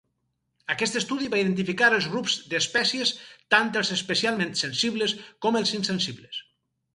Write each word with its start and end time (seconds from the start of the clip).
Aquest 0.75 0.95
estudi 0.99 1.27
va 1.33 1.41
identificar 1.41 1.89
els 1.97 2.07
grups 2.13 2.37
d'espècies 2.53 3.11
tant 3.57 3.69
els 3.83 3.93
especialment 3.97 4.57
sensibles 4.63 5.15
com 5.47 5.61
els 5.61 5.77
insensibles. 5.83 6.43